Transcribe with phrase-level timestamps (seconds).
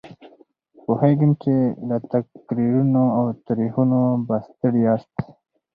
[0.83, 1.53] پوهېږم چې
[1.89, 1.95] له
[2.35, 5.15] تقریرونو او تاریخونو به ستړي یاست.